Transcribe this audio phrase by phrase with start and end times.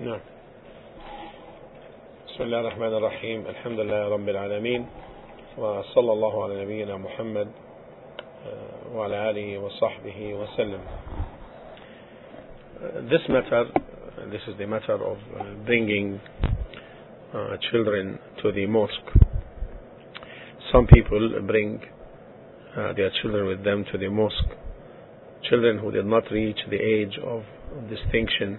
[0.00, 0.20] نعم
[2.28, 4.86] بسم الله الرحمن الرحيم الحمد لله رب العالمين
[5.58, 7.48] وصلى الله على نبينا محمد
[8.94, 10.80] وعلى آله وصحبه وسلم
[13.10, 13.64] This matter,
[14.30, 15.18] this is the matter of
[15.64, 16.20] bringing
[17.32, 19.08] uh, children to the mosque.
[20.72, 21.80] Some people bring
[22.76, 24.52] uh, their children with them to the mosque.
[25.48, 27.44] Children who did not reach the age of
[27.88, 28.58] distinction,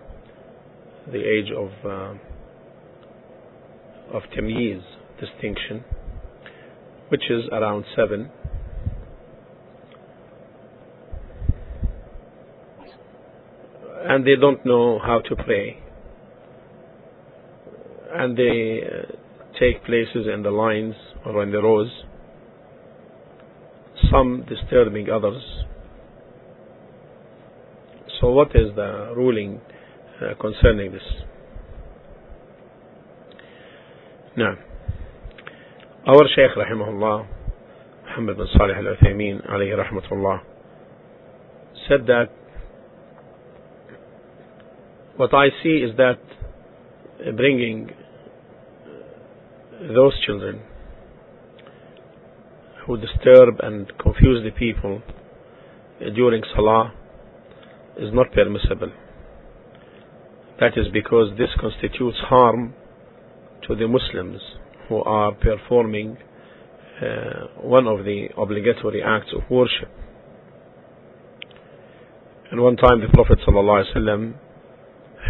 [1.13, 2.15] the age of uh,
[4.13, 4.83] of tamyiz,
[5.21, 5.85] distinction,
[7.09, 8.31] which is around seven.
[14.05, 15.79] And they don't know how to pray.
[18.11, 19.13] And they uh,
[19.61, 20.95] take places in the lines
[21.27, 21.91] or in the rows,
[24.11, 25.43] some disturbing others.
[28.21, 29.61] So, what is the ruling
[30.21, 31.03] Uh, concerning this?
[34.37, 34.57] Now,
[36.09, 37.27] our Shaykh rahimahullah,
[38.05, 40.41] Muhammad bin Salih al Uthaymeen alayhi rahmatullah,
[41.89, 42.31] said that
[45.17, 46.19] what I see is that
[47.37, 47.89] bringing
[49.95, 50.63] those children
[52.85, 55.01] who disturb and confuse the people
[56.17, 56.93] during Salah
[57.99, 58.91] is not permissible.
[60.61, 62.75] That is because this constitutes harm
[63.69, 64.41] to the Muslims
[64.89, 66.17] who are performing
[67.01, 69.89] uh, one of the obligatory acts of worship.
[72.51, 74.35] And one time the Prophet ﷺ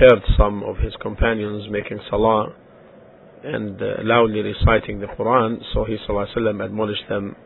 [0.01, 2.55] heard some of his companions making salah
[3.45, 7.37] and uh, loudly reciting the Quran, so he ﷺ admonished them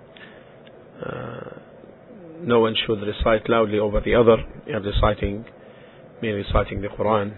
[1.04, 1.58] uh,
[2.42, 5.44] no one should recite loudly over the other and reciting
[6.20, 7.34] me reciting the Quran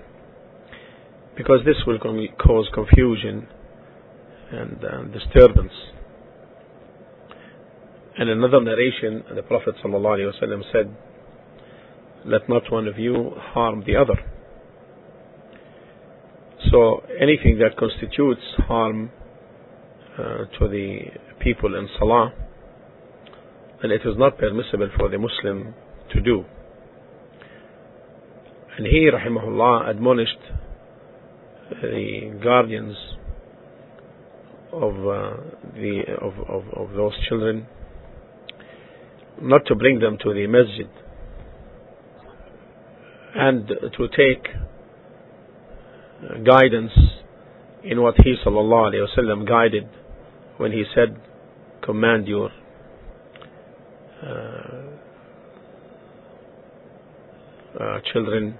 [1.37, 3.47] because this will cause confusion
[4.53, 5.73] and uh, disturbance.
[8.17, 10.97] And another narration, the Prophet ﷺ said,
[12.25, 14.15] Let not one of you harm the other.
[16.71, 19.11] So anything that constitutes harm
[20.17, 20.99] uh, to the
[21.41, 22.33] people in Salah,
[23.83, 25.75] then it is not permissible for the Muslim
[26.13, 26.45] to do.
[28.77, 30.39] And he, rahimahullah, admonished
[31.91, 32.97] the guardians
[34.73, 35.37] of uh,
[35.75, 37.67] the of, of, of those children
[39.41, 40.89] not to bring them to the masjid
[43.35, 44.47] and to take
[46.45, 46.93] guidance
[47.83, 49.89] in what he sallallahu alaihi wasallam guided
[50.57, 51.17] when he said
[51.83, 52.51] command your
[54.23, 54.83] uh,
[57.81, 58.57] uh, children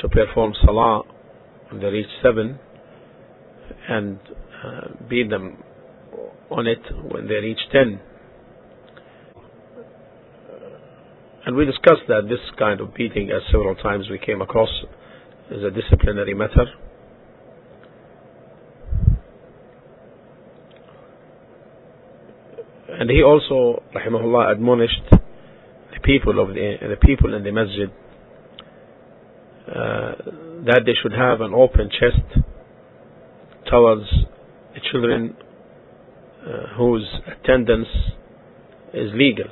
[0.00, 1.02] to perform salah
[1.70, 2.58] when they reach seven
[3.88, 4.18] and
[4.64, 5.62] uh, beat them
[6.50, 8.00] on it when they reach ten.
[11.44, 14.68] And we discussed that this kind of beating, as several times we came across,
[15.50, 16.66] is a disciplinary matter.
[22.88, 27.90] And he also, rahimahullah, admonished the people of the, the people in the masjid
[30.66, 32.42] that they should have an open chest
[33.70, 34.06] towards
[34.90, 35.36] children
[36.46, 37.88] uh, whose attendance
[38.94, 39.46] is legal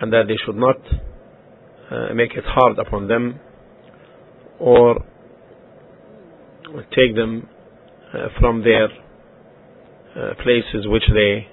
[0.00, 0.76] and that they should not
[1.90, 3.40] uh, make it hard upon them
[4.58, 5.04] or
[6.96, 7.48] take them
[8.14, 11.48] uh, from their uh, places which they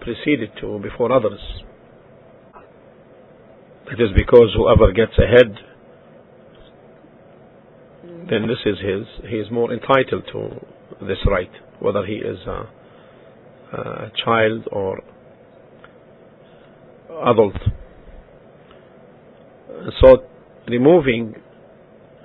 [0.00, 1.40] preceded to before others.
[3.90, 5.54] It is because whoever gets ahead,
[8.28, 9.30] then this is his.
[9.30, 11.50] He is more entitled to this right,
[11.80, 12.68] whether he is a,
[13.76, 15.00] a child or
[17.30, 17.56] adult.
[20.02, 20.24] So,
[20.66, 21.34] removing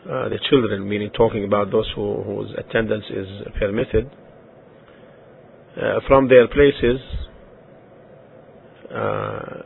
[0.04, 3.28] uh, the children, meaning talking about those who, whose attendance is
[3.58, 4.12] permitted,
[5.78, 7.00] uh, from their places
[8.94, 9.64] uh,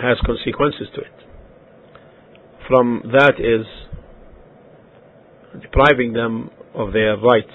[0.00, 1.12] has consequences to it.
[2.68, 3.66] From that is
[5.62, 7.52] depriving them of their rights.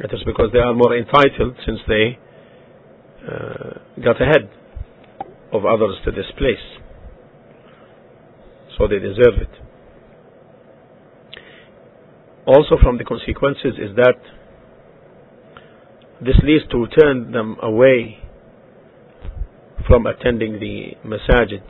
[0.00, 2.18] That is because they are more entitled since they
[3.28, 4.50] uh, got ahead
[5.52, 6.80] of others to this place.
[8.78, 9.50] So they deserve it.
[12.46, 14.18] Also, from the consequences is that
[16.20, 18.21] this leads to turn them away
[19.86, 21.62] from attending the masajid.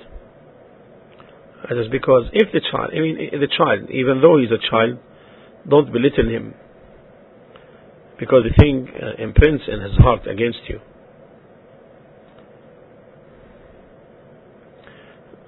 [1.68, 4.98] That is because if the child, I mean the child, even though he's a child,
[5.68, 6.54] don't belittle him
[8.18, 10.80] because the thing uh, imprints in his heart against you.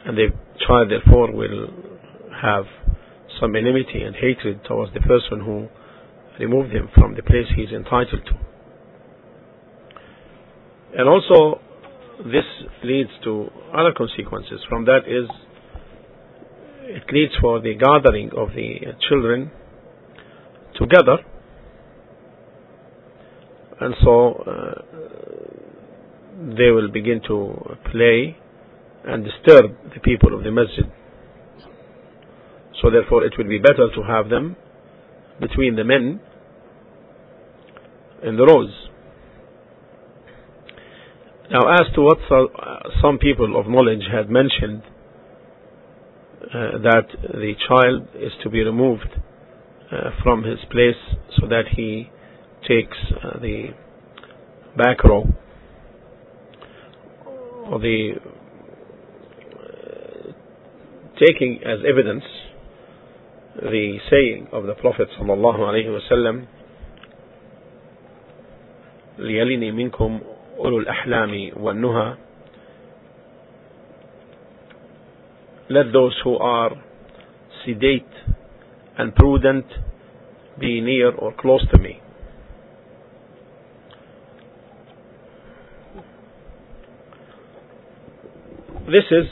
[0.05, 0.29] And the
[0.67, 1.69] child therefore will
[2.43, 2.65] have
[3.41, 5.69] some enmity and hatred towards the person who
[6.39, 8.35] removed him from the place he is entitled to.
[10.97, 11.61] And also,
[12.19, 12.45] this
[12.83, 14.61] leads to other consequences.
[14.69, 15.29] From that is,
[16.83, 19.51] it leads for the gathering of the children
[20.79, 21.19] together.
[23.81, 25.05] And so, uh,
[26.57, 28.37] they will begin to play
[29.07, 30.85] and disturb the people of the masjid.
[32.83, 34.57] So therefore it will be better to have them
[35.41, 36.21] between the men
[38.23, 38.84] in the rows.
[41.52, 42.20] Now as to what
[43.02, 44.84] some people of knowledge had mentioned,
[46.50, 49.10] uh, that the child is to be removed
[49.92, 50.96] uh, from his place
[51.40, 52.10] so that he
[52.68, 53.68] takes uh, the
[54.76, 55.28] back row
[57.68, 58.14] or the
[59.54, 60.32] uh,
[61.20, 62.24] taking as evidence
[63.62, 66.48] the saying of the Prophet sallallahu alaihi wasallam
[69.20, 70.20] ليلني منكم
[70.58, 72.16] أولو الأحلام والنهى
[75.72, 76.72] Let those who are
[77.64, 78.10] sedate
[78.98, 79.66] and prudent
[80.60, 82.02] be near or close to me.
[88.88, 89.28] This is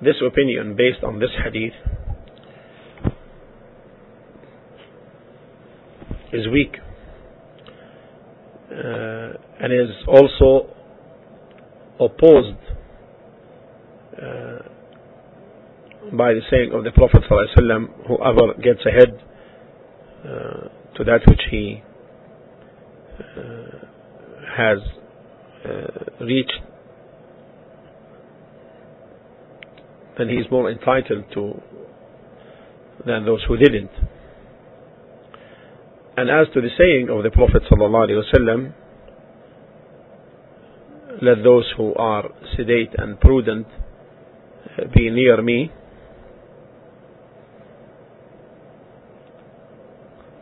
[0.00, 1.72] this opinion based on this hadith
[6.32, 6.76] is weak
[8.70, 9.01] uh,
[9.63, 10.67] and is also
[11.97, 12.57] opposed
[14.21, 14.59] uh,
[16.11, 19.21] by the saying of the Prophet ﷺ, whoever gets ahead
[20.25, 20.67] uh,
[20.97, 21.81] to that which he
[23.19, 23.85] uh,
[24.57, 24.79] has
[25.63, 26.59] uh, reached,
[30.17, 31.61] then he is more entitled to
[33.05, 33.91] than those who didn't.
[36.17, 38.73] And as to the saying of the Prophet ﷺ,
[41.21, 43.67] let those who are sedate and prudent
[44.95, 45.71] be near me.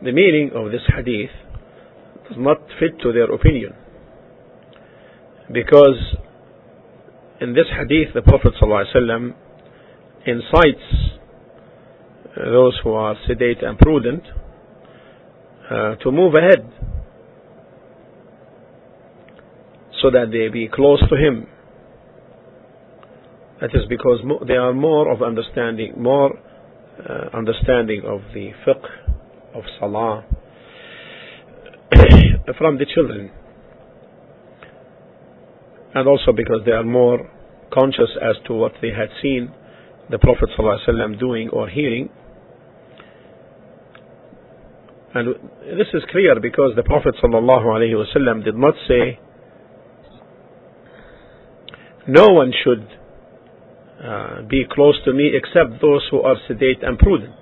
[0.02, 1.30] The meaning of this hadith
[2.28, 3.74] does not fit to their opinion.
[5.52, 6.16] Because
[7.40, 9.34] in this hadith the Prophet ﷺ
[10.26, 11.12] incites
[12.36, 14.22] those who are sedate and prudent
[15.70, 16.70] uh, to move ahead
[20.02, 21.46] so that they be close to him.
[23.60, 24.18] That is because
[24.48, 26.36] they are more of understanding more
[26.98, 28.84] uh, understanding of the fiqh
[29.54, 30.24] of salah
[32.58, 33.30] from the children.
[35.94, 37.30] And also because they are more
[37.72, 39.52] conscious as to what they had seen
[40.10, 42.10] the Prophet ﷺ doing or hearing.
[45.14, 45.34] And
[45.78, 49.18] this is clear because the Prophet ﷺ did not say,
[52.08, 52.86] no one should
[54.02, 57.34] uh, be close to me except those who are sedate and prudent.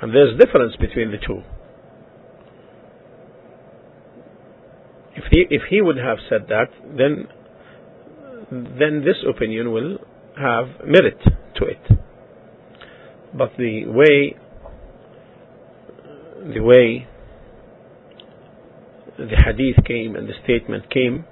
[0.00, 1.42] And there's difference between the two.
[5.16, 7.28] If he, if he would have said that, then,
[8.50, 9.98] then this opinion will
[10.36, 11.18] have merit
[11.56, 11.80] to it.
[13.36, 14.36] But the way
[16.52, 17.06] the way
[19.16, 21.24] the hadith came and the statement came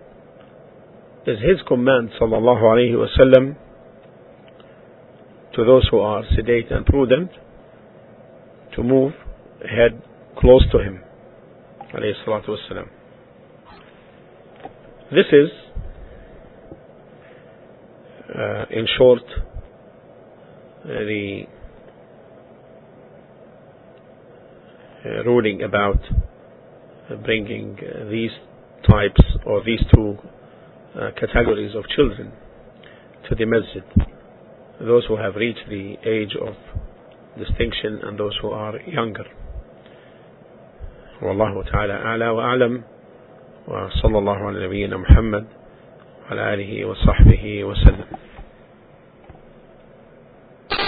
[1.26, 3.54] is his command sallallahu alaihi wasallam
[5.54, 7.30] to those who are sedate and prudent
[8.74, 9.12] to move
[9.64, 10.02] ahead
[10.38, 11.00] close to him
[11.94, 12.88] alayhi salatu wasallam
[15.12, 15.50] this is
[18.34, 19.22] uh, in short
[20.84, 21.44] uh, the
[25.04, 26.00] uh, ruling about
[27.24, 28.30] bringing uh, these
[28.88, 30.16] types or these two
[31.19, 32.31] categories of children
[33.29, 33.83] to the masjid.
[34.79, 36.55] Those who have reached the age of
[37.37, 39.25] distinction and those who are younger.
[41.21, 42.83] والله تعالى أعلى وأعلم
[43.67, 45.45] وصلى الله على نبينا محمد
[46.25, 48.05] وعلى آله وصحبه وسلم